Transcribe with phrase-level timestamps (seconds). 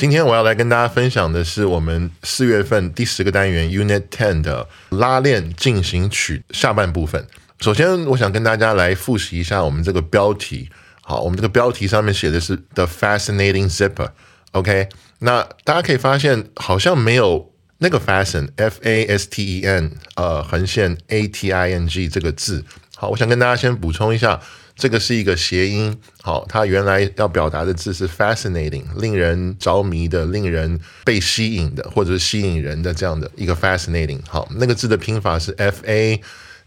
[0.00, 7.26] 今天我要来跟大家分享的是我们四月份第十个单元 Unit Ten 的拉链进行曲下半部分。
[7.60, 10.70] 首先，我想跟大家来复习一下我们这个标题。
[11.02, 14.12] 好，我们这个标题上面写的是 The Fascinating Zipper。
[14.52, 22.64] OK，那大家可以发现好像没有那个 fasten，F A S T E N，呃，横线 A T I N G 这个字。
[22.96, 24.40] 好，我想跟大家先补充一下，
[24.80, 25.94] 这个是一个谐音。
[26.22, 34.20] 好，它原来要表达的字是 fascinating，令人着迷的、令人被吸引的，或者是吸引人的这样的一个 fascinating。
[34.26, 36.18] 好，那个字的拼法是 F A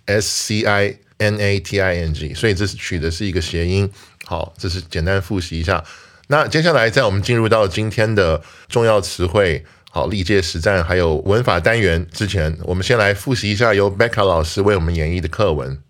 [0.05, 3.89] S C I N A T I N G，所以这是取的是一个谐音。
[4.25, 5.83] 好，这是简单复习一下。
[6.27, 8.39] 那接下来，在我们进入到今天的
[8.69, 15.81] 重要词汇、好历届实战还有文法单元之前，我们先来复习一下由 Becca 老师为我们演绎的课文。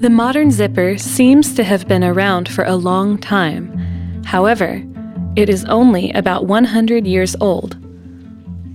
[0.00, 3.72] The modern zipper seems to have been around for a long time.
[4.26, 4.84] However,
[5.36, 7.78] it is only about 100 years old.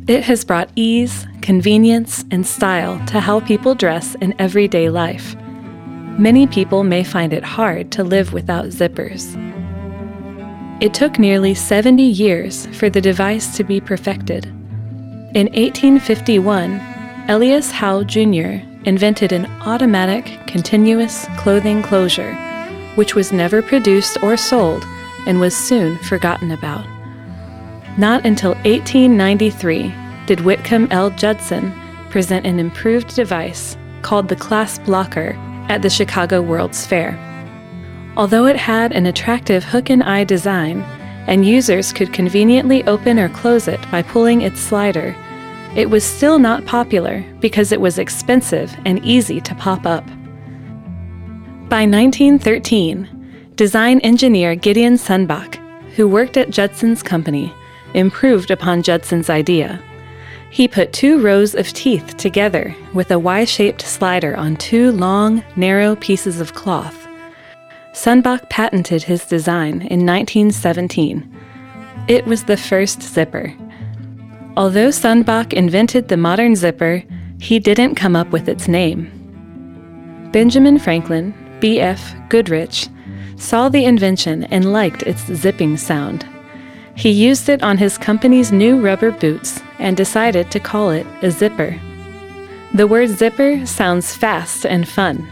[0.08, 5.36] It has brought ease, convenience, and style to how people dress in everyday life.
[6.18, 9.38] Many people may find it hard to live without zippers.
[10.82, 14.48] It took nearly 70 years for the device to be perfected.
[15.36, 16.82] In 1851,
[17.30, 18.71] Elias Howe Jr.
[18.86, 22.34] invented an automatic, continuous clothing closure,
[22.96, 24.84] which was never produced or sold
[25.28, 26.86] and was soon forgotten about.
[27.98, 29.94] Not until 1893
[30.26, 31.10] did Whitcomb L.
[31.12, 31.74] Judson
[32.10, 35.36] present an improved device called the Clasp Locker
[35.70, 37.18] at the Chicago World's Fair.
[38.18, 40.82] Although it had an attractive hook and eye design,
[41.28, 45.16] and users could conveniently open or close it by pulling its slider,
[45.76, 50.06] it was still not popular because it was expensive and easy to pop up.
[51.70, 55.56] By 1913, design engineer Gideon Sunbach,
[55.96, 57.54] who worked at Judson's company,
[57.94, 59.82] improved upon Judson's idea.
[60.50, 65.42] He put two rows of teeth together with a Y shaped slider on two long,
[65.56, 67.08] narrow pieces of cloth.
[67.94, 71.30] Sunbach patented his design in 1917.
[72.10, 73.54] It was the first zipper.
[74.58, 77.04] Although Sunbach invented the modern zipper,
[77.40, 79.10] he didn't come up with its name.
[80.34, 82.14] Benjamin Franklin, B.F.
[82.30, 82.88] Goodrich,
[83.38, 86.28] saw the invention and liked its zipping sound.
[86.96, 91.32] He used it on his company's new rubber boots and decided to call it a
[91.32, 91.80] zipper.
[92.74, 95.28] The word zipper sounds fast and fun.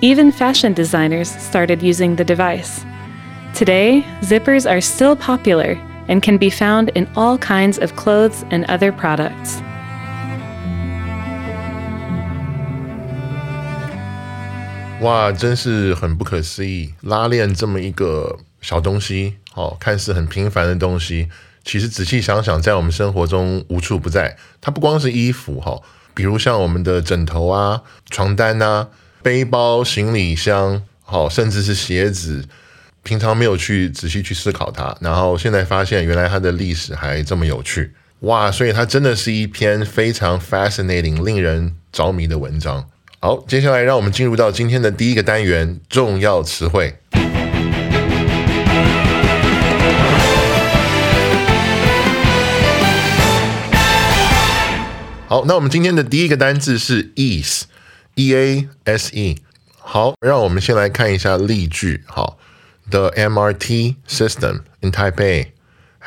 [0.00, 2.84] Even fashion designers started using the device.
[3.54, 8.64] Today, zippers are still popular and can be found in all kinds of clothes and
[8.66, 9.62] other products.
[15.00, 16.92] 哇，真是很不可思议！
[17.02, 21.28] 拉链这么一个小东西，哦，看似很平凡的东西，
[21.62, 24.36] 其实仔细想想，在我们生活中无处不在。
[24.60, 25.80] 它不光是衣服，哈，
[26.14, 28.88] 比如像我们的枕头啊、床单啊、
[29.22, 32.48] 背包、行李箱，好，甚至是鞋子。
[33.08, 37.90] 平常没有去仔细去思考它，然后现在发现原来它的历史还这么有趣，
[38.20, 38.50] 哇！
[38.50, 42.84] 所以它真的是一篇非常 fascinating、令人着迷的文章。
[43.20, 46.98] 好，接下来让我们进入到今天的第一个单元——重要词汇。
[55.26, 59.38] 好，那我们今天的第一个单字是 ease，e a s e。
[59.78, 62.04] 好，让我们先来看一下例句。
[62.06, 62.36] 好。
[62.89, 65.51] the MRT system in Taipei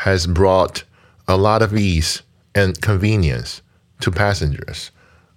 [0.04, 0.82] has brought
[1.26, 2.20] a lot of ease
[2.52, 3.58] and convenience
[4.00, 4.88] to passengers.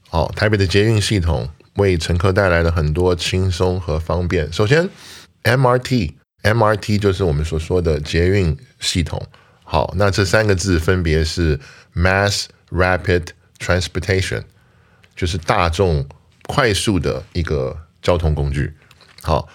[0.10, 4.52] 好，台北的捷运系统为乘客带来了很多轻松和方便。
[4.52, 4.90] 首先，
[5.44, 9.26] MRT，MRT 就是我们所说的捷运系统。
[9.64, 11.60] 好，那这三个字分别是
[11.96, 13.28] Mass Rapid
[13.60, 14.44] transportation，
[15.16, 16.08] 就是大众
[16.48, 18.74] 快速的一个交通工具。
[19.22, 19.48] 好，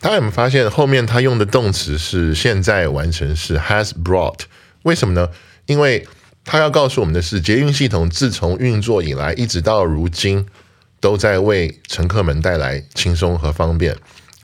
[0.00, 4.40] 大家有没有发现后面他用的动词是现在完成式 has brought？
[4.82, 5.28] 为什么呢？
[5.66, 6.08] 因为
[6.42, 10.46] 他要告诉我们的是，捷运系统自从运作以来，一直到如今，
[11.00, 13.94] 都在为乘客们带来轻松和方便。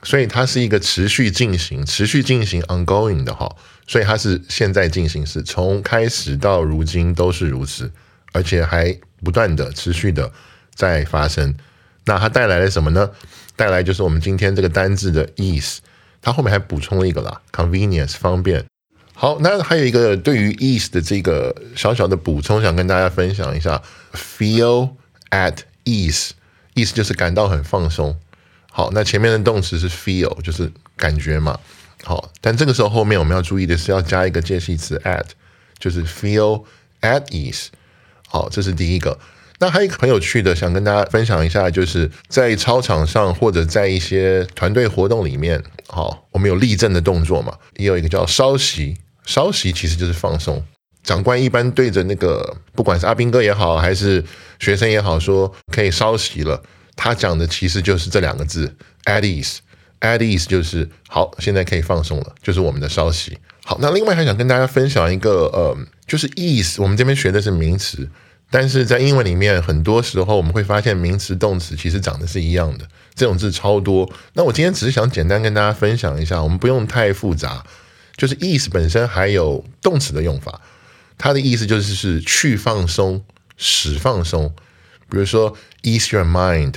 [0.03, 3.55] 所以它是一个持续进行、持续进行 ongoing 的哈，
[3.87, 7.91] 所以它是现在进行时，从开始到如今都是如此，
[8.31, 10.31] 而且还不断的持续的
[10.75, 11.55] 在发生。
[12.05, 13.09] 那它带来了什么呢？
[13.57, 15.79] 带来就是我们今天这个单字的 ease，
[16.21, 18.63] 它后面还补充了一个啦，convenience 方便。
[19.13, 23.81] 好，那还有一个对于 ease 的这个小小的补充，想跟大家分享一下
[24.13, 24.91] ，feel
[25.31, 26.29] at ease，
[26.75, 28.15] 意思就是感到很放松。
[28.71, 31.59] 好，那前面的动词是 feel，就是感觉嘛。
[32.03, 35.25] 好，但这个时候后面我们要注意的是要加一个介系词 at，
[35.79, 36.63] 就是 feel
[37.01, 37.69] at ease。
[38.27, 39.17] 好，这是第一个。
[39.59, 48.97] 那还有一个很有趣的，想跟大家分享一下，就是在操场上或者在一些团队活动里面，好，我们有立正的动作嘛，也有一个叫稍息。
[49.25, 50.63] 稍息其实就是放松。
[51.03, 54.23] 长官一般对着那个，不管是阿兵哥也好，还是
[54.59, 56.61] 学生也好，说可以稍息了。
[56.95, 58.75] 他讲的其实就是这两个字
[59.05, 63.37] ，at ease，at ease 就是好，现在可以放松了，就是我们的稍息。
[63.63, 68.09] 好，那另外还想跟大家分享一个，呃，就是 ease，我们这边学的是名词，
[68.49, 74.09] 但是在英文里面，很多时候我们会发现名词、动词其实长得是一样的，这种字超多。
[74.33, 77.65] 那我今天只是想简单跟大家分享一下，我们不用太复杂，
[78.15, 80.61] 就是 ease 本身还有动词的用法，
[81.17, 83.21] 它的意思就是是去放松、
[83.57, 84.53] 使放松。
[85.09, 86.75] 比如说，ease your mind，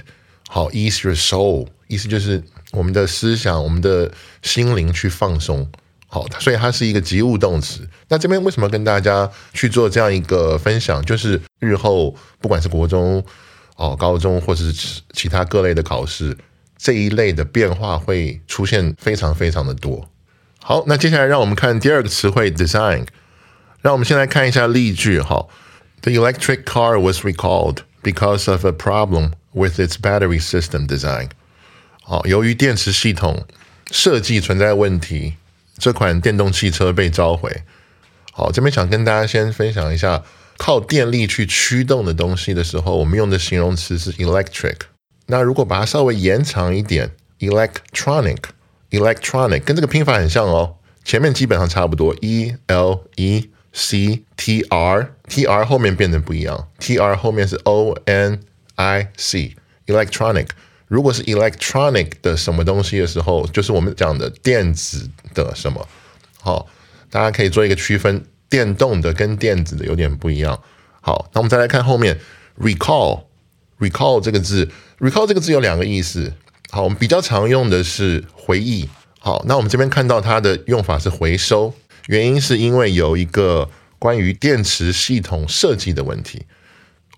[0.48, 2.42] 好，ease your soul，意思就是
[2.72, 4.10] 我们的思想、我们的
[4.42, 5.70] 心灵去放松，
[6.08, 7.88] 好，所以它是一个及物动词。
[8.10, 11.02] 那这边为什么跟大家去做这样一个分享？
[11.06, 13.24] 就是日后不管是国中、
[13.76, 16.36] 哦高中，或者是其他各类的考试，
[16.76, 20.10] 这一类的变化会出现非常非常的多。
[20.62, 23.06] 好，那接下来让我们看第二个词汇 design。
[23.80, 25.46] 让我们先来看一下例句，哈
[26.02, 27.78] ，The electric car was recalled。
[28.02, 31.28] Because of a problem with its battery system design，
[32.02, 33.46] 好，由于电池系统
[33.90, 35.34] 设计存在问题，
[35.76, 37.62] 这款电动汽车被召回。
[38.40, 40.24] 好，这边想跟大家先分享一下，
[40.56, 44.76] 靠电力去驱动的东西的时候，我们用的形容词是 electric。
[45.26, 47.10] 那如果把它稍微延长一点
[47.40, 53.50] ，electronic，electronic 跟这个拼法很像哦，前面基本上差不多，e l e。
[53.72, 58.40] C T R T R 后面变得不一样，T R 后面是 O N
[58.74, 59.54] I C
[59.86, 60.48] electronic。
[60.88, 65.86] 如果是 electronic 的什么东西的时候，就是我们讲的电子的什么。
[66.40, 66.66] 好，
[67.10, 70.58] 大家可以做一个区分，电动的跟电子的有点不一样。
[71.00, 72.18] 好，那我们再来看后面
[72.58, 73.24] recall
[73.78, 76.32] recall 这个字，recall 这个字有两个意思。
[76.70, 78.88] 好，我们比较常用的是回忆。
[79.18, 81.74] 好，那我们这边看到它的用法是回收。
[82.06, 83.68] 原因是因为有一个
[83.98, 86.46] 关于电池系统设计的问题。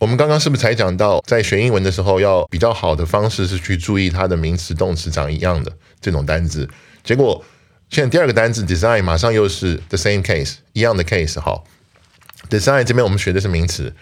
[0.00, 6.68] 我们刚刚是不是才讲到，在学英文的时候，要比较好的方式是去注意它的名词、动词长一样的这种单字。
[7.04, 7.44] 结果
[7.92, 11.38] 现在第二个单字 design 马上又是 the same case 一样的 case。
[11.38, 11.66] 好
[12.48, 13.94] ，design 这边我们学的是名词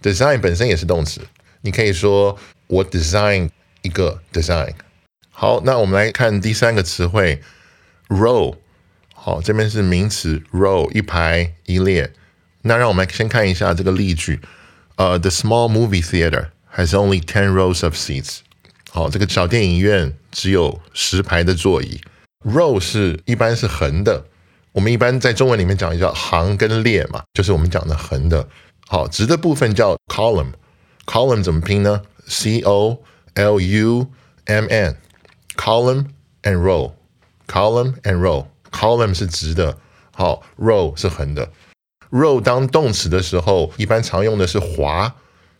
[0.00, 1.20] ，design 本身也是动词。
[1.60, 2.38] 你可以说
[2.68, 3.50] 我 design
[3.82, 4.72] 一个 design。
[5.30, 7.42] 好，那我们来看第三个词汇
[8.08, 8.56] row。
[9.14, 12.14] 好，这边是名词 row 一排一列。
[12.62, 14.40] 那让我们来先看一下这个例句。
[14.96, 18.38] 呃，The small movie theater has only ten rows of seats。
[18.90, 22.00] 好，这个小电影院只有十排的座椅。
[22.44, 24.26] Row 是一般是横的，
[24.72, 28.46] 我们一般在中文里面讲叫行跟列嘛，就是我们讲的横的。
[28.86, 30.52] 好，直的部分叫 column。
[31.06, 32.98] column 怎么拼呢？C O
[33.34, 34.06] L U
[34.44, 34.96] M N。
[35.56, 36.06] column
[36.42, 36.92] and row。
[37.46, 38.46] column and row。
[38.70, 39.78] column 是直的，
[40.12, 41.50] 好，row 是横的。
[42.10, 45.14] row 当动词的时候，一般常用的是划，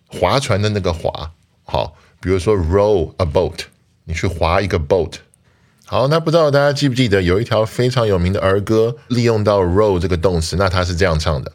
[0.08, 1.32] 划船的那个划。
[1.64, 3.60] 好，比如说 row a boat，
[4.04, 5.14] 你去划一个 boat。
[5.86, 11.52] 好，那不知道大家记不记得有一条非常有名的儿歌，利用到 row 这个动词，那它是这样唱的。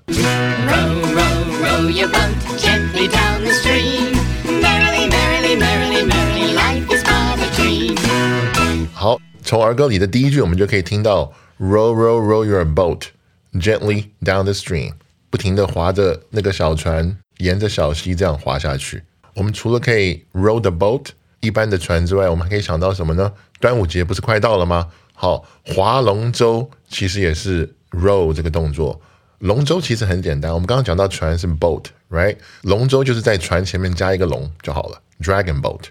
[8.93, 11.33] 好，从儿歌里的第一句，我们就可以听到。
[11.59, 13.07] Row, row, row your boat
[13.53, 14.93] gently down the stream，
[15.29, 19.03] 不停的划着那个小船，沿着小溪这样划下去。
[19.33, 21.07] 我们除了可以 row the boat
[21.41, 23.33] 一般的船之外，我们还可以想到什么呢？
[23.59, 24.87] 端午节不是快到了吗？
[25.13, 29.01] 好，划龙舟其实也是 row 这个动作。
[29.39, 32.37] 龙舟其实很简单，我们刚刚讲到船是 boat，right？
[32.61, 35.83] 龙舟就是在船前面加一个龙就好了，dragon boat。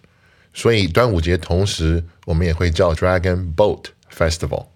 [0.54, 4.66] 所以端午节同时我们也会叫 Dragon Boat Festival。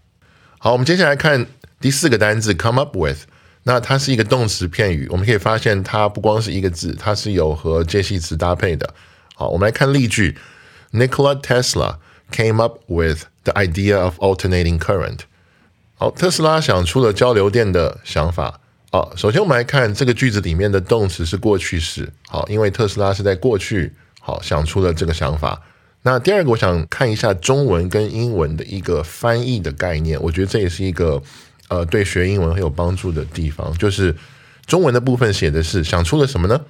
[0.58, 1.46] 好，我们接下来看
[1.80, 3.24] 第四个单字 come up with。
[3.64, 8.94] 那它是一个动词片语，我们可以发现它不光是一个字，它是有和介系词搭配的。
[9.34, 10.36] 好，我们来看例句
[10.92, 11.96] ：Nikola Tesla
[12.32, 15.20] came up with the idea of alternating current。
[15.94, 18.58] 好，特斯拉想出了交流电的想法。
[18.90, 22.12] 好，首先我们来看这个句子里面的动词是过去式。
[22.26, 25.62] 好，因为特斯拉是在过去好想出了这个想法。
[26.02, 30.20] 那第二个，我想看一下中文跟英文的一个翻译的概念。
[30.20, 31.22] 我觉得这也是一个
[31.68, 33.72] 呃对学英文很有帮助的地方。
[33.78, 34.16] 就是
[34.66, 36.60] 中文的部分写的是想出了什么呢？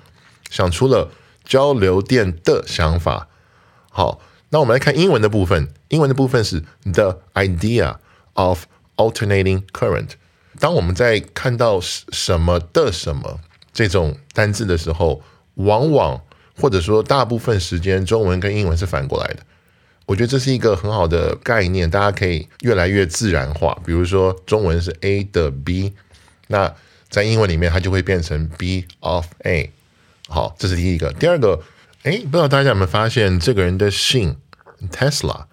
[0.50, 1.10] 想出了
[1.44, 3.26] 交流电的想法。
[3.88, 4.20] 好，
[4.52, 5.68] 那我们来看英文的部分。
[5.88, 7.96] 英文的部分是 the idea
[8.34, 8.66] of
[8.96, 10.10] alternating current。
[10.60, 13.40] 当我们在看到什么的什么
[13.72, 15.22] 这种单字的时候，
[15.54, 16.20] 往往
[16.60, 19.38] 或者说，大部分时间中文跟英文是反过来的。
[20.04, 23.80] 我觉得这是一个很好的概念，大家可以越来越自然化。
[23.86, 25.94] 比如说，中文是 A 的 B，
[26.48, 26.74] 那
[27.08, 29.72] 在英文里面它就会变成 B of A。
[30.28, 31.10] 好，这是第一个。
[31.14, 31.62] 第二个，
[32.02, 34.36] 哎，不知道大家有没有发现这个人的姓
[34.90, 35.44] Tesla？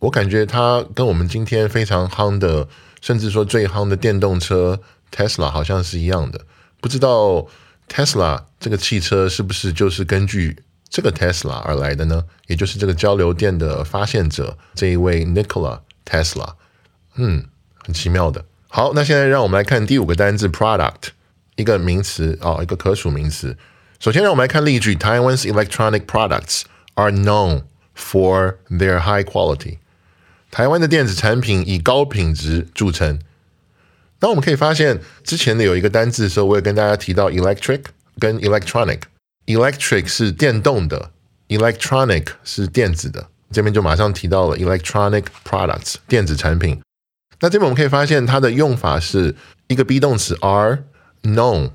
[0.00, 2.68] 我感觉它跟我们今天非常夯的，
[3.00, 4.80] 甚至说最夯的电动车
[5.14, 6.40] Tesla 好像是一样的。
[6.80, 7.46] 不知道。
[7.88, 10.56] Tesla 这个汽车是不是就是根据
[10.88, 12.24] 这个 Tesla 而来的呢？
[12.48, 16.54] 也就是这个交流电的发现者这一位 Nikola Tesla，
[17.14, 17.44] 嗯，
[17.76, 18.44] 很奇妙的。
[18.66, 21.10] 好，那现在让我们来看第五个单字 product，
[21.54, 23.56] 一个名词哦，一个可数名词。
[24.00, 26.62] 首先让我们来看例句：Taiwan's electronic products
[26.94, 27.62] are known
[27.95, 29.77] for their high quality。
[30.49, 33.19] 台湾的电子产品以高品质着称。
[34.19, 37.83] 那我们可以发现，之前的有一个单字的时候，我也跟大家提到 electric
[38.19, 41.11] 跟 electronic。electric 是电动的，
[41.47, 43.29] electronic 是电子的。
[43.51, 46.79] 这边就马上提到了 electronic products 电子产品。
[47.39, 49.35] 那这边我们可以发现，它的用法是
[49.67, 50.83] 一个 be 动词 are
[51.23, 51.71] known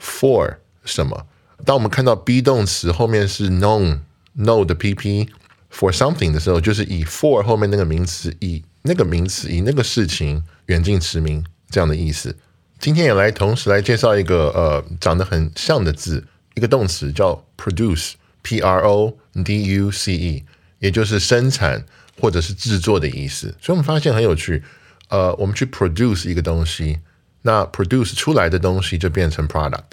[0.00, 1.26] for 什么？
[1.64, 4.00] 当我们看到 be 动词后面是 known
[4.36, 5.28] know 的 pp
[5.73, 11.45] for something 的时候，就是以 for 后面那个名词，以那个名词，以那个事情远近驰名。
[11.71, 12.35] 这样的意思。
[12.79, 20.43] 今天也来同时来介绍一个呃长得很像的字，一个动词叫 produce，p r o d u c e，
[20.79, 21.85] 也就是生产
[22.19, 23.53] 或者是制作的意思。
[23.61, 24.63] 所以我们发现很有趣，
[25.09, 26.97] 呃，我们去 produce 一个东西，
[27.43, 29.83] 那 produce 出来的东西就变成 product。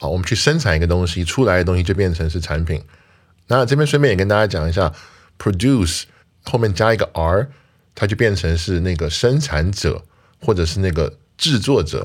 [0.00, 2.82] 好，我们去生产一个东西，出来的东西就变成是产品。
[3.48, 4.92] 那这边顺便也跟大家讲一下
[5.38, 6.04] ，produce
[6.42, 7.48] 后面加一个 r，
[7.94, 10.04] 它就变成是那个生产者。
[10.44, 12.04] 或者是那个制作者，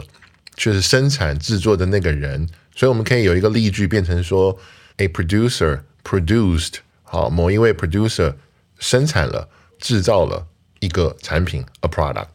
[0.56, 4.56] 就是生产制作的那个人，所以我们可以有一个例句变成说
[4.98, 8.36] ：A producer produced，好，某一位 producer
[8.78, 10.46] 生产了、制造了
[10.82, 12.28] 一个产品，a product。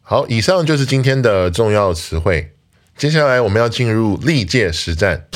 [0.00, 2.54] 好，以上就是今天的重要词汇。
[2.96, 5.26] 接下来我们要进入历届实战。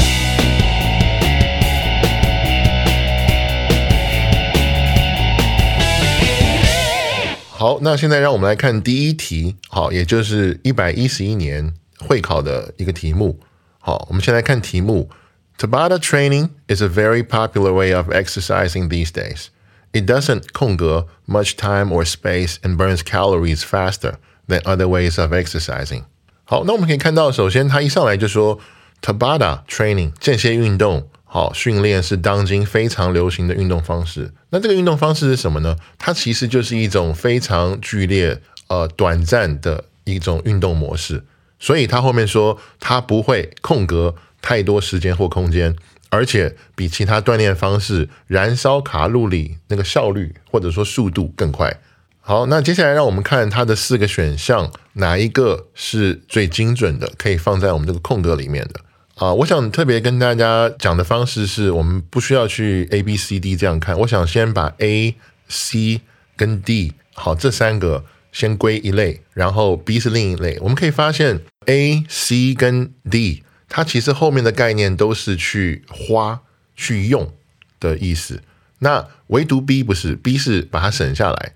[7.63, 13.39] 好，那现在让我们来看第一题，好，也就是一百一十一年会考的一个题目。
[13.79, 15.10] 好，我们先来看题目：
[15.58, 19.48] Tabata training is a very popular way of exercising these days.
[19.91, 24.15] It doesn't 空格 much time or space and burns calories faster
[24.48, 26.03] than other ways of exercising.
[26.46, 28.60] 好，那我们可以看到，首先他一上来就说
[29.01, 31.10] Tabata training 间歇运动。
[31.35, 34.31] 好，训练是当今非常流行的运动方式。
[34.50, 35.76] 那这个运动方式是什么呢？
[35.99, 41.25] 它其实就是一种非常剧烈、呃短暂的一种运动模式。
[41.59, 45.75] 所以他后面说，它不会空格太多时间或空间，
[46.09, 51.81] 而且比其他锻炼方式燃烧卡路里那个效率或者说速度更快。
[52.21, 58.81] 好，那接下来让我们看它的四个选项，哪一个是最精准的，可以放在我们这个空格里面的。
[59.16, 63.97] 啊，我想特别跟大家讲的方式是，我们不需要去 A、B、C、D 这样看。
[64.00, 65.14] 我想先把 A、
[65.47, 66.00] C
[66.35, 70.59] 跟 D 好这三个先归一类，然后 B 是另一类。
[70.61, 76.40] 我们可以发现 A、C 跟 D 它其实后面的概念都是去花、
[76.75, 77.33] 去用
[77.78, 78.42] 的意思。
[78.80, 81.52] 那唯独 B 不是，B 是把它省下来。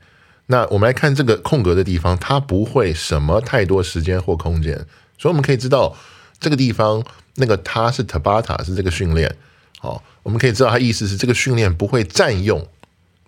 [0.47, 4.87] 那我们来看这个空格的地方，它不会什么太多时间或空间，
[5.19, 5.97] 所以我们可以知道
[6.39, 7.05] 这个地方。
[7.39, 9.35] 那个它是 Tabata 是这个训练，
[9.79, 12.67] 好，我们可以知道它意思是这个训练不会占用，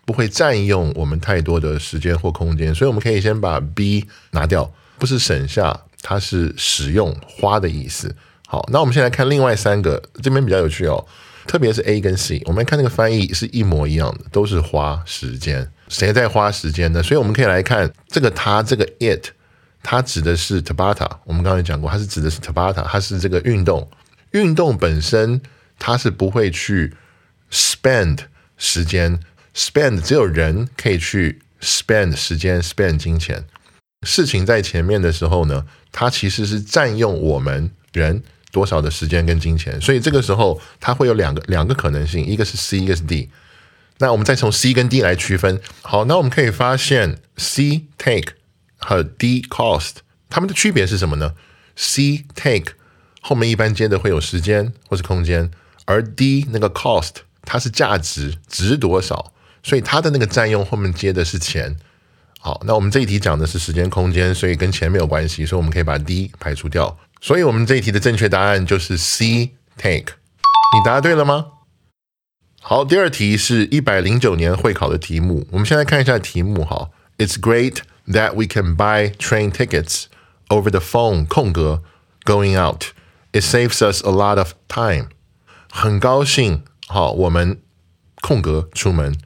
[0.05, 8.15] 不会占用我们太多的时间或空间，所以我们可以先把 B 拿掉，不是省下，它是使用花的意思。
[8.47, 11.07] 好，那我们先来看另外三个，这边比较有趣哦，
[11.47, 15.71] 特别是 A 跟 C，我们看那个翻译是一模一样的，都是花时间。
[15.89, 17.03] 谁在花时间呢？
[17.03, 19.29] 所以我们可以来看这个它这个 it，
[19.83, 21.09] 它指的是 Tabata。
[21.25, 23.89] 我们刚才讲过，它是指的是 Tabata，它是这个运动。
[24.33, 25.41] 运动本身
[25.79, 26.95] 它是不会去
[27.51, 28.19] spend
[28.57, 29.21] 时间
[29.55, 33.45] ，spend 只有人可以去 spend 时间，spend 金钱。
[34.07, 38.23] 事情在前面的时候呢，它其实是占用我们人。
[38.53, 43.31] 多少的时间跟金钱，所以这个时候它会有两个两个可能性，一个是 C，一个是 D。
[43.99, 45.61] 那我们再从 C 跟 D 来区分。
[45.83, 48.33] 好，那我们可以发现 C take
[48.77, 51.35] 和 D cost 它们的区别是什么呢
[51.77, 52.73] ？C take
[53.21, 55.51] 后面一般接的会有时间或是空间，
[55.85, 61.77] 而 D 那个 cost 它是价值值多少，所以它的那个占用后面接的是钱。
[62.39, 66.99] 好，那我们这一题讲的是时间空间，所以跟钱没有关系，所以我们可以把 D 排除掉。
[67.21, 70.15] 所以，我们这一题的正确答案就是 C take。
[70.73, 71.49] 你答对了吗？
[72.63, 75.47] 好，第二题是一百零九年会考的题目。
[75.51, 76.89] 我们先来看一下题目哈。
[77.19, 80.05] It's great that we can buy train tickets
[80.49, 81.27] over the phone.
[81.27, 81.83] 空格
[82.25, 82.85] going out.
[83.33, 85.09] It saves us a lot of time.
[85.71, 87.61] 很高兴，好，我们
[88.21, 89.17] 空格出门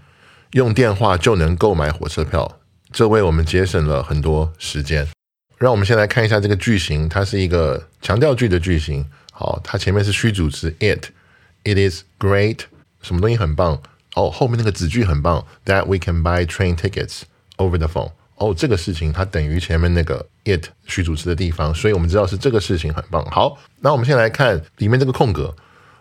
[0.52, 2.60] 用电话就能购买火车票，
[2.92, 5.08] 这为我们节省了很多时间。
[5.56, 9.04] 让我们先来看一下这个句型，它是一个强调句的句型。
[9.32, 12.60] 好，它前面是虚主词 it，it is great，
[13.00, 13.80] 什么东西很棒？
[14.14, 17.22] 哦，后面那个子句很棒，that we can buy train tickets
[17.56, 18.12] over the phone。
[18.36, 23.24] 哦，这个事情它等于前面那个 it 虚主词的地方，所以我们知道是这个事情很棒。
[23.26, 25.54] 好，那我们先来看里面这个空格，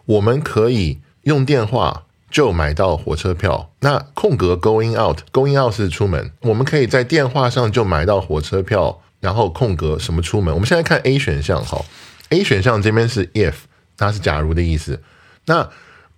[0.06, 3.72] 我们可以用电话就买到火车票。
[3.82, 9.00] 那空格 going out，going out 是出门，我们可以在电话上就买到火车票。
[9.24, 10.54] 然后空格什么出门？
[10.54, 11.86] 我们现在看 A 选项，好
[12.32, 13.54] ，A 选项这边是 if，
[13.96, 15.02] 它是假如的意思。
[15.46, 15.70] 那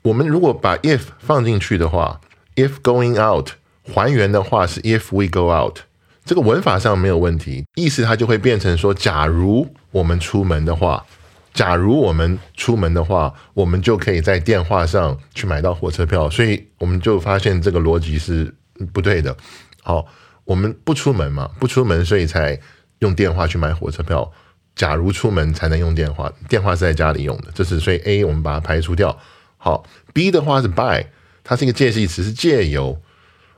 [0.01, 2.19] 我们如果把 if 放进去的话
[2.56, 3.49] ，if going out
[3.93, 5.82] 还原的话是 if we go out，
[6.25, 11.05] 这个文法上没有问题，意思它就会变成说，假如我们出门的话，
[11.53, 16.29] 假如我们出门的话，我们就可以在电话上去买到火车票。
[16.29, 18.53] 所以我们就发现这个逻辑是
[18.91, 19.38] 不对的。
[19.83, 20.05] 好，
[20.43, 22.59] 我们不出门嘛，不出门，所以才。
[22.99, 24.31] 用电话去买火车票，
[24.73, 29.15] 假如出门才能用电话，电话是在家里用的，这是所以 A 我们把它排除掉。
[29.57, 31.05] 好，B 的话是 by，
[31.43, 32.97] 它是一个介系词，是借由。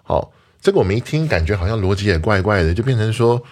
[0.02, 3.44] 好，这个我们一听感觉好像逻辑也怪怪的，就变成说，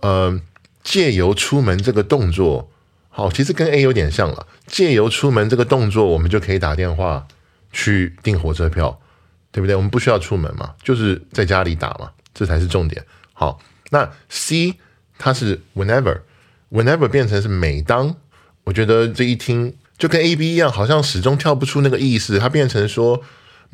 [0.00, 0.40] 呃，
[0.82, 2.70] 借由出门这个动作，
[3.08, 4.46] 好，其实跟 A 有点像了。
[4.66, 7.26] 借由出门这个动作，我们就可以打电话
[7.72, 9.00] 去订火车票，
[9.52, 9.76] 对不对？
[9.76, 13.04] 我们不需要出门嘛，就是在家里打嘛，这才是重点。
[13.32, 14.74] 好，那 C。
[15.16, 18.16] 它是 whenever，whenever 变成是每当，
[18.64, 22.36] 我觉得这一听就跟 A B 一样，好像始终跳不出那个意思。
[22.40, 23.22] 它变成说，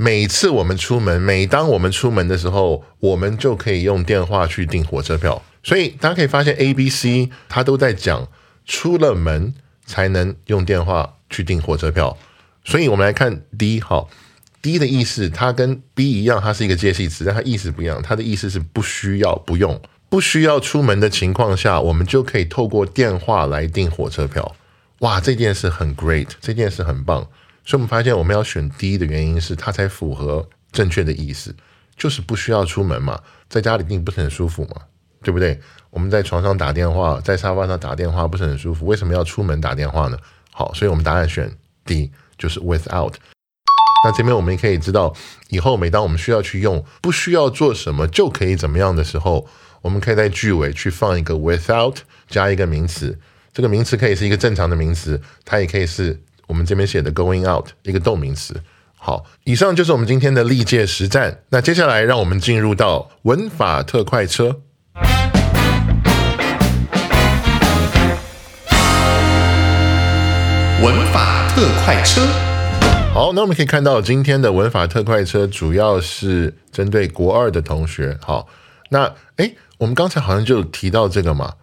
[0.03, 5.43] 每次我们出门，每当我们出门的时候，我们就可以用电话去订火车票。
[5.63, 8.27] 所以大家可以发现 A B C 它都在讲
[8.65, 9.53] 出了门
[9.85, 12.17] 才能用电话去订火车票。
[12.65, 14.09] 所以我们来看 D 好
[14.63, 18.01] ，D 的意思它跟 B 一样，它是一个介系词，但它意思不一样。
[18.03, 19.79] 它的意思是不需要，不用。
[20.09, 24.57] 不需要出门的情况下，我们就可以透过电话来订火车票。
[25.01, 27.29] 哇，这件事很 great，这件事很棒。
[27.71, 31.55] 所以，我们发现我们要选 D 的原因是它才符合正确的意思，
[31.97, 34.83] 就是不需要出门嘛，在家里并不是很舒服嘛，
[35.23, 35.57] 对不对？
[35.91, 40.19] 我们在床上打电话，在沙发上打电话不是很舒服，为什么要出门打电话呢？
[40.51, 41.49] 好，所以我们答案选
[41.85, 43.15] D，就是 without。
[44.05, 45.15] 那这边我们也可以知道，
[45.51, 49.47] 以后每当我们需要去用，不需要做什么就可以怎么样的时候。
[49.83, 53.17] 我们可以在句尾去放一个 without 加一个名词，
[53.53, 56.21] 这个名词可以是一个正常的名词，它也可以是
[56.51, 58.61] 我们这边写的 going out 一个动名词。
[58.99, 61.43] 好，以上就是我们今天的历届实战。
[61.51, 64.61] 那接下来让我们进入到文法特快车。
[70.83, 72.27] 文法特快车。
[73.15, 78.19] 好，那我们可以看到今天的文法特快车主要是针对国二的同学。
[78.21, 78.49] 好，
[78.89, 79.53] 那哎。
[79.79, 81.55] 我们刚才好像就提到这个嘛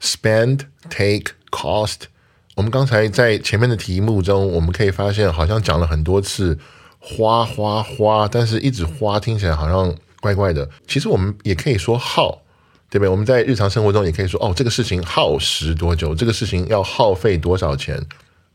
[0.00, 2.04] ，spend, take, cost。
[2.56, 6.58] 我们刚才在前面的题目中，我们可以发现好像讲了很多次
[6.98, 10.68] 花花花，但是一直花听起来好像怪怪的。
[10.88, 12.42] 其实我们也可以说耗，
[12.88, 13.08] 对不对？
[13.10, 16.14] 我们在日常生活中也可以说哦，这个事情耗时多久？
[16.14, 18.02] 这个事情要耗费多少钱？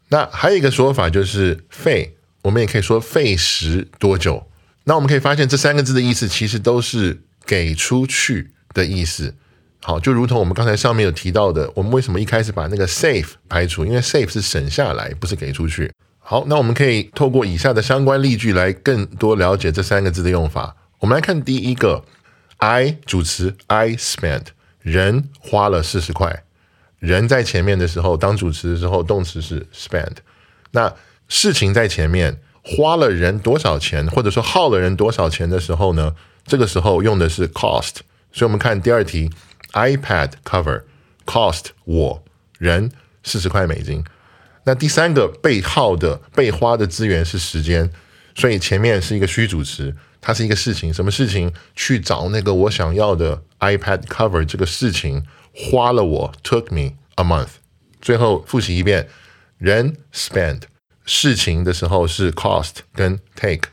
[0.10, 4.48] 那还有一个说法就是费，我们也可以说费时多久。
[4.86, 8.52] 那我们可以发现这三个字的意思其实都是给出去。
[8.74, 9.36] 的意思，
[9.84, 13.84] 好，就如同我们刚才上面有提到的，我们为什么一开始把那个 save 排除？
[13.84, 15.92] 因为 save 是省下来，不是给出去。
[16.20, 20.76] 好，那我们可以透过以下的相关例句来更多了解这三个字的用法。
[21.00, 22.04] 我们来看第一个
[22.58, 24.46] ，I 主词 I spent，
[24.82, 26.44] 人花了四十块。
[27.00, 30.18] 人在前面的时候，当主词的时候，动词是 spend。
[30.70, 30.94] 那
[31.28, 36.14] 事情在前面，花了人多少钱，或者说耗了人多少钱的时候呢？
[36.46, 37.96] 这个时候用的是 cost。
[38.32, 39.30] 所以我们看第二题
[39.74, 40.84] ，iPad cover
[41.26, 42.24] cost 我
[42.58, 42.92] 人
[43.24, 44.04] 四十块美金。
[44.64, 47.90] 那第三个被耗的、被花的资源是时间，
[48.36, 51.52] 所以前面是一个虚主词，它是一个事情，什么事情？
[51.76, 57.50] 去找那个我想要的 iPad cover 这个事情花了我 took me a month。
[58.00, 59.08] 最后复习一遍，
[59.58, 60.62] 人 spend
[61.06, 63.70] 事情的时候是 cost 跟 take，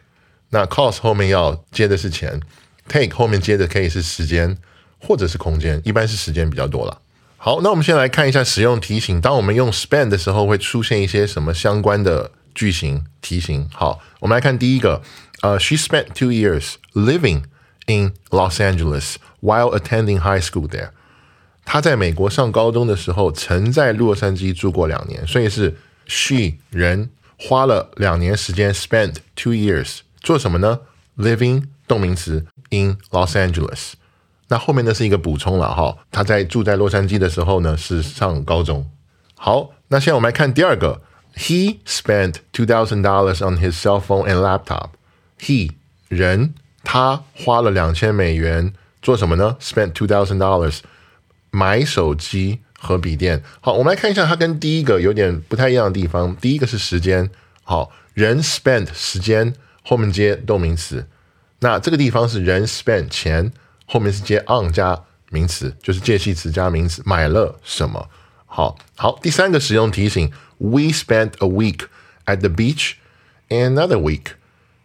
[0.50, 2.40] 那 cost 后面要接的是钱
[2.88, 4.56] ，take 后面接的可以是时间
[5.00, 6.98] 或者是空间，一般是时间比较多了。
[7.36, 9.20] 好，那我们先来看一下使用提醒。
[9.20, 13.68] 当我们用 spend 的时候，会出现一些什么相关的句型提醒？
[13.72, 15.02] 好，我们来看第一个。
[15.40, 17.44] 呃，She spent two years living
[17.86, 20.90] in Los Angeles while attending high school there。
[21.64, 25.76] 她在美国上高中的时候，曾在洛杉矶住过两年，所以是
[26.08, 30.80] she 人花了两年时间 spent two years 做什么呢
[31.16, 33.92] ？Living 动名词 in Los Angeles。
[34.48, 38.90] 那后面呢是一个补充了哈，他在住在洛杉矶的时候呢是上高中。
[39.34, 41.02] 好，那现在我们来看第二个
[41.36, 44.88] ，He spent two thousand dollars on his cell phone and laptop.
[45.38, 45.72] He
[46.08, 50.78] 人他花了两千美元做什么呢？Spent two thousand dollars
[51.50, 53.42] 买手机和笔电。
[53.60, 56.34] 好，我们来看一下它跟第一个有点不太一样的地方。
[56.36, 57.30] 第一个是时间，
[57.64, 61.06] 好，人 spent 时间后面接动名词，
[61.60, 63.52] 那这个地方是人 spent 钱。
[63.90, 68.08] 后面是接 on 加名词，就是介系词加名词，买了什么？
[68.44, 71.86] 好好，第三个使用提醒：We spent a week
[72.26, 72.92] at the beach,
[73.48, 74.32] another week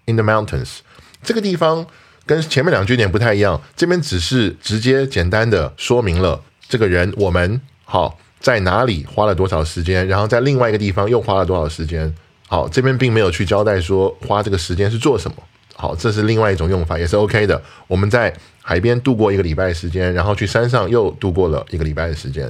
[0.05, 0.77] in the mountains。
[1.21, 1.85] 这个地方
[2.25, 12.13] 跟前面两句点不太一样，这边只是直接简单的说明了这个人我们好在哪里花了多少时间，然后在另外一个地方又花了多少时间。
[12.47, 15.37] 好，这边并没有去交代说花这个时间是做什么。
[15.83, 17.61] 好，这是另外一种用法，也是 OK 的。
[17.87, 22.49] 我们在海边度过一个礼拜时间，然后去山上又度过了一个礼拜的时间。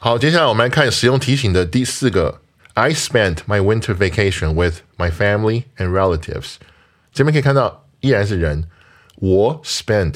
[0.00, 2.40] 好，接下来我们来看使用提醒的第四个。
[2.74, 6.54] I spent my winter vacation with my family and relatives。
[7.12, 8.64] 这边可以看到依然是人。
[9.14, 10.14] 我 spent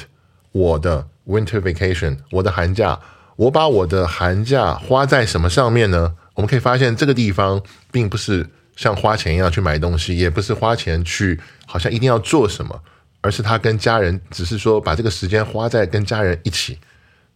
[0.51, 2.99] 我的 winter vacation，我的寒假，
[3.37, 6.15] 我把我的寒假花在什么上面呢？
[6.35, 8.49] 我们可以发现这个地方并不是。
[8.81, 12.83] 像花钱一样去买东西，也不是花钱去，好像一定要做什么，
[13.21, 16.79] 而是他跟家人，只是说把这个时间花在跟家人一起，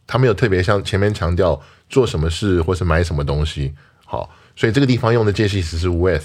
[0.06, 3.74] 他没有特别像前面强调做什么事或是买什么东西。
[4.06, 6.24] 好，所以这个地方用的介系词是 with。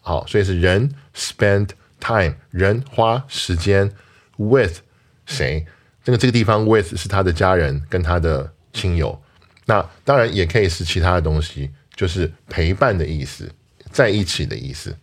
[0.00, 1.68] 好，所以是人 spend
[2.00, 3.92] time，人花时间
[4.38, 4.78] with
[5.24, 5.64] 谁？
[6.02, 9.22] 这个这个地方 with 是他的家人跟他的亲友。
[9.66, 13.48] 那当然也可以是其他的东西，就是陪伴的意思。
[13.92, 14.96] 在一起的意思。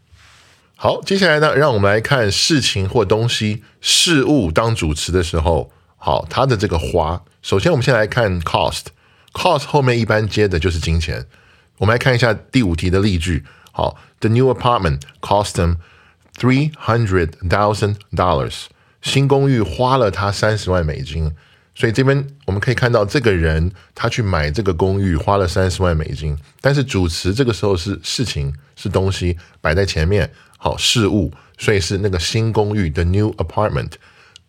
[0.75, 7.21] 好，接下来呢，让我们来看事情或东西、事物当主词的时候，好，它的这个花。
[7.41, 11.25] 首先，我们先来看 cost，cost 后面一般接的就是金钱。
[11.77, 13.45] 我们来看一下第五题的例句。
[13.71, 15.77] 好，The new apartment cost them
[16.37, 18.65] three hundred thousand dollars。
[19.01, 21.33] 新公寓花了他三十万美金。
[21.79, 33.93] 所以这边我们可以看到，这个人他去买这个公寓花了三十万美金，但是主词这个时候是事情是东西摆在前面，好事物，所以是那个新公寓的 new apartment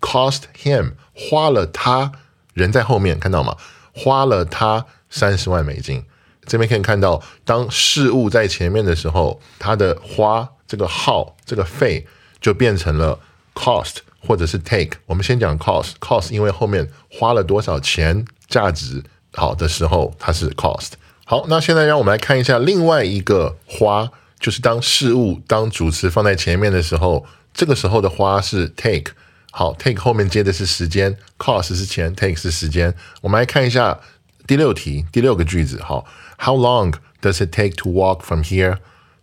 [0.01, 2.11] cost him 花了他
[2.53, 3.57] 人在后面看到吗？
[3.93, 6.03] 花了他三十万美金。
[6.47, 12.05] 这边可以看到，当事物在前面的时候，它的花这个耗这个费
[12.41, 13.21] 就变成了
[13.55, 13.99] cost。
[14.21, 19.03] 或者是 take，我们先讲 cost，cost 因为后面花了多少钱，价值
[19.33, 20.93] 好的时候它是 cost。
[21.25, 29.13] 好，那现在让我们来看一下另外一个花，就是当事物当主词放在前面的时候，这个时候的花是 take。
[29.53, 32.95] 好，take 后面接的是时间，cost 是钱，take 是时间。
[33.21, 33.99] 我们来看一下
[34.47, 35.83] 第六题，第六个句子。
[35.83, 36.07] 好
[36.39, 38.79] ，How long does it take to walk from here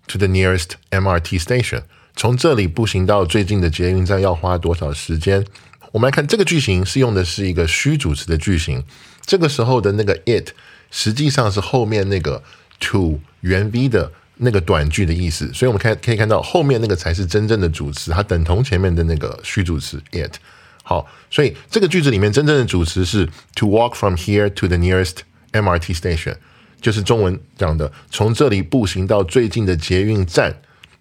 [0.07, 1.83] to the nearest MRT station？
[2.17, 5.45] 从这里步行到最近的捷运站要花多少时间？
[5.91, 8.83] 我们来看这个句型是用的是一个虚主词的句型，
[9.23, 10.49] 这个时候的那个 it
[10.89, 12.41] 实际上是后面那个
[12.79, 20.33] to 原 v 的那个短句的意思，所以我们看可以看到后面那个才是真正的主词，它等同前面的那个虚主词 it。
[20.81, 25.17] 好，所以这个句子里面真正的主词是 to walk from here to the nearest
[25.51, 26.33] MRT station，
[26.81, 30.55] 就是中文讲的从这里步行到最近的捷运站，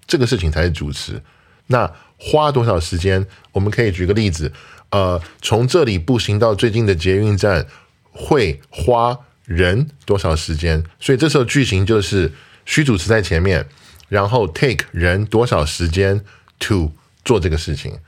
[0.07, 1.23] 这个事情才是主词。
[1.69, 3.27] 那花多少时间？
[3.53, 4.53] 我们可以举个例子，
[4.91, 7.67] 呃，从这里步行到最近的捷运站
[8.11, 10.85] 会花人多少时间？
[11.01, 12.33] 所以这时候句型就是
[12.65, 13.67] 虚主词在前面，
[14.09, 16.25] 然后 take 人多少时间
[16.61, 16.93] to
[17.25, 17.99] 做这个事情。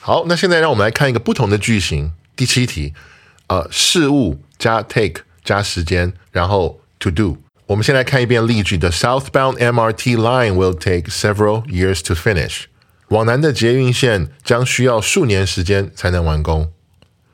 [0.00, 2.12] 好，那现在让我们来看一个不同的句型。
[2.36, 2.94] 第七题，
[3.48, 7.36] 呃，事物加 take 加时间，然后 to do。
[7.70, 12.64] 我们先来看一遍例句：The southbound MRT line will take several years to finish。
[13.10, 16.72] 往南的捷运线将需要数年时间才能完工。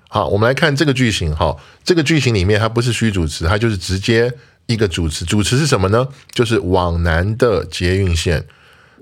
[0.09, 1.35] 好，我们来看这个句型。
[1.35, 4.31] 哈，这个句型里面它不是虚主词，它就是直接
[4.67, 5.25] 一个主词。
[5.25, 6.07] 主词是什么呢？
[6.33, 8.45] 就是往南的捷运线。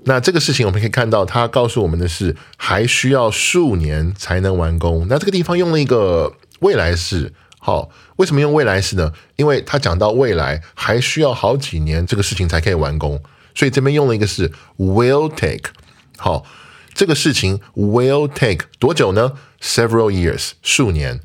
[0.05, 5.05] 那这个事情我们可以看到，它告诉我们的是还需要数年才能完工。
[5.09, 7.33] 那这个地方用了一个未来式。
[7.65, 9.11] 好，为什么用未来式呢？
[9.37, 13.19] 因为他讲到未来还需要好几年，这个事情才可以完工。
[13.55, 15.71] 所以这边用了一个是 will take。
[16.15, 16.45] 好。
[16.93, 21.19] 这个事情 will take 多久呢？Several years，数年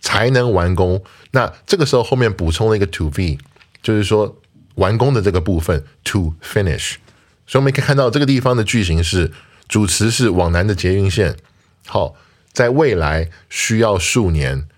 [0.00, 1.02] 才能完工。
[1.30, 3.38] 那这个时候后面补充了一个 to be，
[3.80, 4.36] 就是说
[4.74, 6.96] 完工的这个部分 to finish。
[7.46, 9.32] 所以我们可以看到这个地方的句型是
[9.68, 11.36] 主词是往南的捷运线。
[11.86, 12.14] 好，
[12.52, 14.68] 在未来需要数年，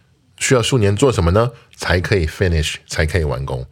[0.42, 1.52] 需要数年做什么呢？
[1.76, 3.64] 才可以 finish，才可以完工。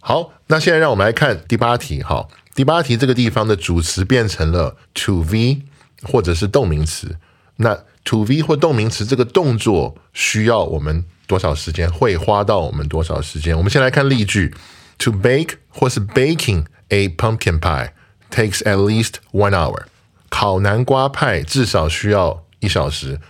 [0.00, 2.02] 好，那现在让我们来看第八题。
[2.02, 5.62] 好，第八题这个地方的主词变成了 to v。
[6.02, 7.18] 或者是动名词，
[7.56, 11.92] 那 to v 或动名词这个动作需要我们多少时间？
[11.92, 13.54] 会花到我们多少时间？
[13.54, 14.54] 我们先来看例句
[14.96, 17.90] ：To bake 或是 baking a pumpkin pie
[18.30, 19.82] takes at least one hour。
[20.30, 23.20] 烤南瓜派至少需要一小时。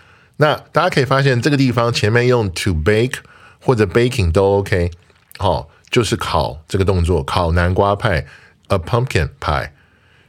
[0.41, 3.19] 那大家可以发现这个地方前面用 to bake
[3.61, 4.91] 或者 baking 都 OK，
[5.39, 8.27] 好，就是烤这个动作，烤南瓜派
[8.69, 9.71] a pumpkin pie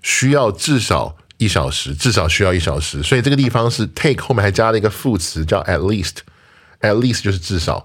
[0.01, 1.17] 需要至少。
[1.41, 7.83] 一小时至少需要一小时，所以这个地方是 take 后面还加了一个副词叫 at least，at least 就是至少，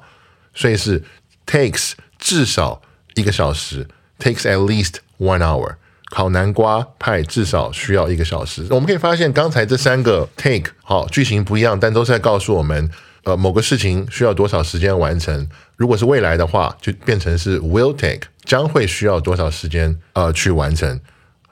[0.53, 1.03] 所以是
[1.47, 2.83] takes 至少
[3.15, 5.77] 一个小时，takes at least one hour。
[6.11, 8.67] 烤南瓜派至少需要一个小时。
[8.71, 12.91] 我们可以发现刚才这三个 take 好句型不一样，但都是在告诉我们，
[13.25, 15.49] 呃，某个事情需要多少时间完成。
[15.77, 21.01] 如果是未来的话，就变成是 will take 将会需要多少时间呃去完成。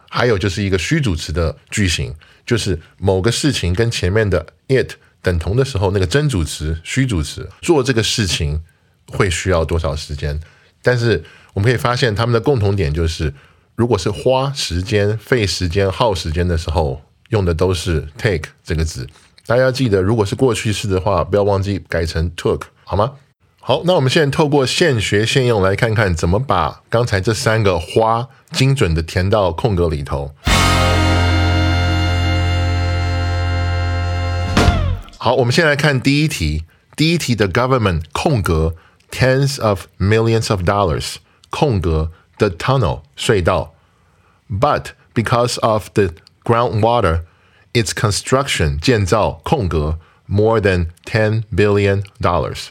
[0.09, 2.15] 还有就是一个虚主词的句型，
[2.47, 8.63] 就是某个事情跟前面的 it 等同的时候，那个真主词虚主词做这个事情
[9.09, 10.39] 会需要多少时间？
[10.81, 13.35] 但是我们可以发现，他们的共同点就是，
[13.77, 19.09] 如果是花时间、费时间、耗时间的时候，用的都是 take 这个字。
[19.47, 23.15] 大家记得，如果是过去式的话，不要忘记改成 took，好吗？
[23.61, 30.33] 好，那我们现在透过现学现用来看看怎么把刚才这三个花精准的填到空格里头。
[35.19, 36.63] 好，我们先来看第一题。
[36.95, 38.77] 第一题的 government 空格
[39.11, 41.17] tens of millions of dollars
[41.51, 43.74] 空格 the tunnel 隧道，
[44.50, 46.14] but because of the
[46.44, 47.24] groundwater
[47.74, 52.68] its construction 建造空格 more than ten billion dollars。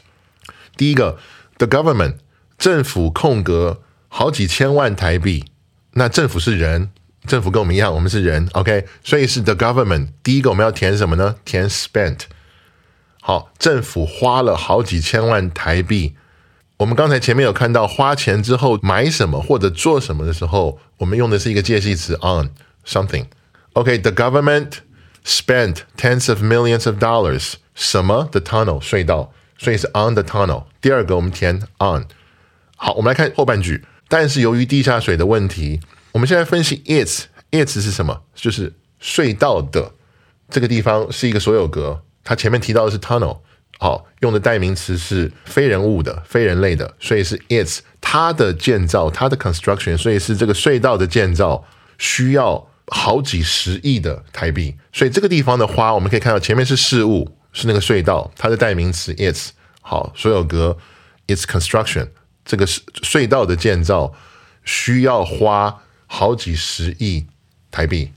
[0.75, 1.17] 第一个，
[1.57, 2.15] the government
[2.57, 5.45] 政府空格好几千万台币，
[5.93, 6.89] 那政府是人，
[7.27, 10.09] 政府跟我们一样，我们是人，OK，所以是 the government。
[10.23, 11.35] 第一个我们要填什么呢？
[11.45, 12.21] 填 spent。
[13.21, 16.15] 好，政府花了好几千万台币。
[16.76, 22.50] 我们刚才前面有看到花钱之后买什么或者做什么的时候，我们用的是一个介系词 on
[22.84, 23.26] something。
[23.74, 24.78] OK，the government
[25.24, 27.54] spent tens of millions of dollars。
[27.74, 29.32] 什么？the tunnel 隧道。
[29.56, 30.64] 所以是 on the tunnel。
[30.80, 32.06] 第二个我们填 on。
[32.76, 33.84] 好，我们来看后半句。
[34.08, 35.80] 但是由于地下水的问题，
[36.12, 38.22] 我们现在分析 its its 是什么？
[38.34, 39.92] 就是隧道的
[40.50, 42.02] 这个地方是一个所有格。
[42.24, 43.38] 它前面提到的是 tunnel，
[43.78, 51.64] 好，用的代名词是非人物的、非人类的，所以是 its 它的建造，它的 construction，所以是这个隧道的建造
[51.98, 54.76] 需要好几十亿的台币。
[54.92, 57.36] 所以这个地方的花，我们可以看到前面是事物。
[57.56, 60.76] 是那个隧道，它的代名词 its 好，所有格
[61.28, 62.08] its construction
[62.44, 64.12] 这个是隧道的建造
[64.64, 67.24] 需要花好几十亿
[67.70, 68.10] 台币，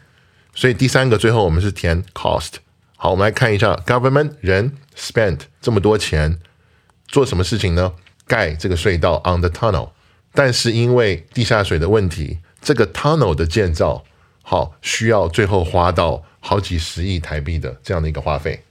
[0.56, 2.54] 所以第三个最后我们是填 cost
[2.99, 6.39] 好，我们来看一下 government 人 spent 这么多钱
[7.07, 7.93] 做什么事情呢？
[8.25, 9.91] 盖这个隧道 on the tunnel，
[10.33, 14.03] 但是因为地下水的问题，这个 tunnel 的建造
[14.41, 18.63] 好需要最后花到好几十亿台币的这样的一个花费。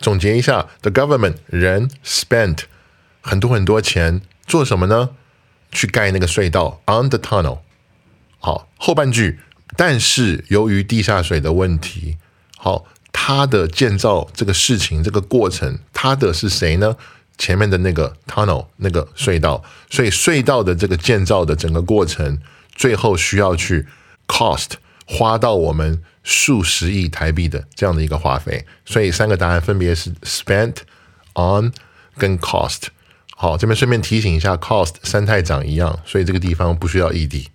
[0.00, 2.64] 总结一下，the government 人 spent
[3.20, 5.10] 很多很多钱做什么呢？
[5.70, 7.60] 去盖那个隧道 on the tunnel。
[8.40, 9.38] 好，后半句，
[9.76, 12.18] 但是由于地下水的问题，
[12.56, 16.96] 好，它的建造这个事情这个过程，它的是谁呢？
[17.36, 22.38] 前面的那个 tunnel 那个隧道，所以隧道的这个建造的整个过程，
[22.74, 23.86] 最后需要去
[24.26, 24.72] cost
[25.06, 30.78] 花到我们数十亿台币的这样的一个花费，所以三个答案分别是 spent
[31.34, 31.72] on
[32.16, 32.88] 跟 cost。
[33.36, 37.46] 好，这边顺便提醒一下，cost 三太长一样，所以这个地方不需要 ed。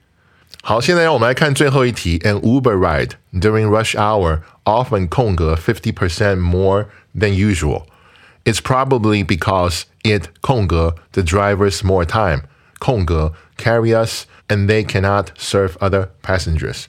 [0.63, 6.87] 好，现在让我们来看最后一题，an Uber ride during rush hour often 空格 fifty percent more
[7.19, 12.43] than usual。It's probably because it 空格 the drivers more time
[12.79, 16.85] 空格 carry us and they cannot serve other passengers。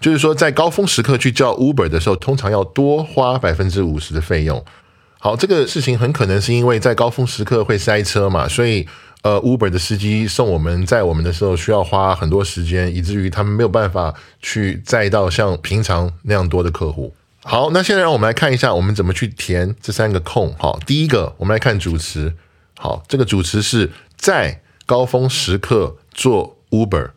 [0.00, 4.64] 就是说，在高峰时刻去叫 Uber 的时候，通常要多花百分之五十的费用。
[5.18, 8.88] 好，这个事情很可能是因为在高峰时刻会塞车嘛，所以
[9.23, 17.13] 呃，Uber 的司机送我们载我们的时候需要花很多时间，以至于他们没有办法去载到像平常那样多的客户。
[17.43, 20.55] 好，那现在让我们来看一下，我们怎么去填这三个空。
[20.57, 22.33] 好，第一个，我们来看主词。
[22.77, 27.09] 好，这个主词是在高峰时刻做 Uber，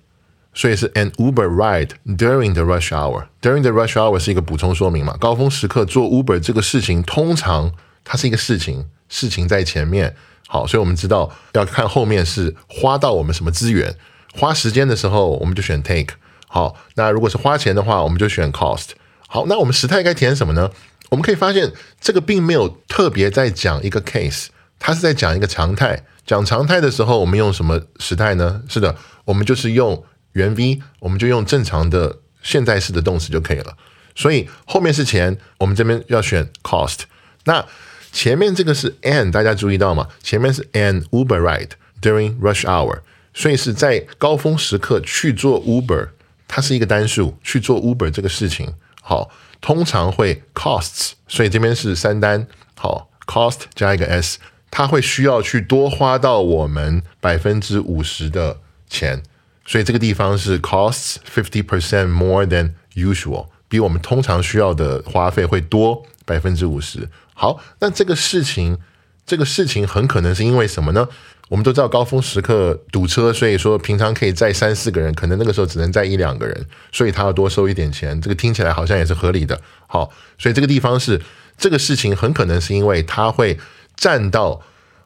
[0.54, 3.26] 所以是 an Uber ride during the rush hour。
[3.42, 5.16] during the rush hour 是一个补充说明嘛？
[5.18, 10.16] 高峰时刻做 Uber 这个事情，通常它是一个事情，事情在前面。
[10.52, 13.94] 好，所以我们知道要看后面是花到我们什么资源。
[14.34, 16.16] 花时间的时候，我们就选 take。
[16.48, 18.88] 好，那如果是花钱的话，我们就选 cost。
[19.28, 20.68] 好，那我们时态该填什么呢？
[21.10, 24.48] 我们可以发现，这个并没有特别在讲一个 case，
[24.80, 26.04] 它是在讲一个常态。
[26.26, 28.60] 讲常态的时候，我们用什么时态呢？
[28.68, 33.76] 是的，我们就是用原 V，我们就用正常的现在式的动词就可以了。
[34.16, 37.02] 所以后面是钱，我们这边要选 cost。
[37.44, 37.64] 那
[38.12, 40.08] 前面这个是 an，大家注意到吗？
[40.22, 41.70] 前面是 an Uber ride
[42.02, 43.00] during rush hour，
[43.32, 46.08] 所以是在高峰时刻去做 Uber，
[46.48, 48.74] 它是一个单数去做 Uber 这个事情。
[49.00, 52.46] 好，通常会 costs，所以这边是三单。
[52.76, 54.38] 好，cost 加一个 s，
[54.70, 59.22] 它会需要去多花到我们百分之五十的钱，
[59.64, 67.08] 所以这个地方是 costs fifty percent more than usual，比我们通常需要的花费会多百分之五十。
[67.34, 68.78] 好，那这个事情，
[69.26, 71.08] 这个事情很可能是因为什么呢？
[71.48, 78.20] 我们都知道高峰时刻堵车，所以说平常可以载三四个人，可能那个时候只能载一两个人，所以他要多收一点钱。
[78.22, 79.60] 这个听起来好像也是合理的。
[79.88, 81.20] 好，所以这个地方是
[81.58, 83.58] 这个事情很可能是因为他会
[83.96, 84.62] 占到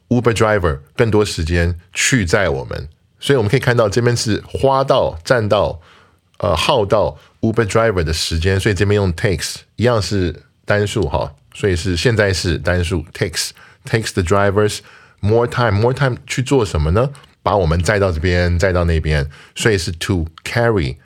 [0.09, 5.81] Uber driver 更多时间去载我们，所以我们可以看到这边是花到占到
[6.41, 13.51] 呃耗到 Uber driver 的时间，所以这边用 takes 一样是单数哈，所以是现在是单数 takes
[13.85, 14.79] takes the drivers。
[15.21, 17.11] More time, more time 去做什么呢？
[17.43, 20.97] 把我们载到这边，载到那边，所以是 to carry,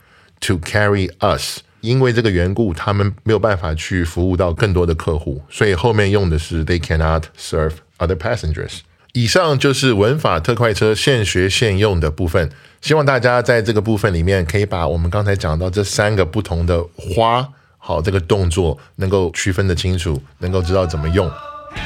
[0.41, 1.61] to carry us。
[1.81, 8.81] 因为这个缘故，他们没有办法去服务到更多的客户，所以后面用的是 they cannot serve other passengers。
[9.13, 17.49] 以上就是文法特快车现学现用的部分，希望大家在这个部分里面可以把我们刚才讲到这三个不同的花，
[17.89, 21.27] 好这个动作能够区分的清楚，能够知道怎么用。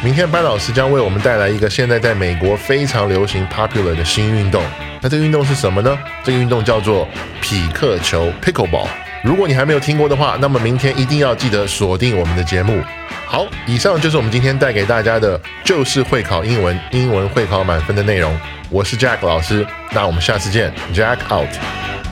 [0.03, 4.61] 明天班老师将为我们带来一个现在在美国非常流行 popular 的新运动。
[5.01, 5.97] 那这个运动是什么呢？
[6.25, 7.07] 这个运动叫做
[7.41, 8.89] 匹克球 （pickleball）。
[9.23, 12.83] 如果你还没有听过的话，那么明天一定要记得锁定我们的节目。
[13.25, 18.37] 好，以上就是我们今天带给大家的，就是会考英文，英文会考满分的内容。
[18.71, 22.12] 我是 Jack 老师，那我们下次见，Jack out。